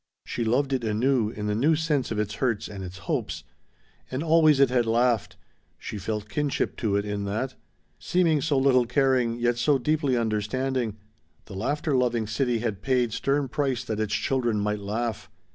She 0.25 0.43
loved 0.43 0.73
it 0.73 0.83
anew 0.83 1.29
in 1.29 1.45
the 1.45 1.53
new 1.53 1.75
sense 1.75 2.09
of 2.09 2.17
its 2.17 2.33
hurts 2.41 2.67
and 2.67 2.83
its 2.83 2.97
hopes. 3.05 3.43
And 4.09 4.23
always 4.23 4.59
it 4.59 4.71
had 4.71 4.87
laughed. 4.87 5.37
She 5.77 5.99
felt 5.99 6.27
kinship 6.27 6.75
to 6.77 6.95
it 6.95 7.05
in 7.05 7.25
that. 7.25 7.53
Seeming 7.99 8.41
so 8.41 8.57
little 8.57 8.87
caring, 8.87 9.37
yet 9.39 9.59
so 9.59 9.77
deeply 9.77 10.17
understanding. 10.17 10.97
The 11.45 11.53
laughter 11.53 11.95
loving 11.95 12.25
city 12.25 12.57
had 12.61 12.81
paid 12.81 13.13
stern 13.13 13.47
price 13.47 13.83
that 13.83 13.99
its 13.99 14.15
children 14.15 14.59
might 14.59 14.79
laugh. 14.79 15.29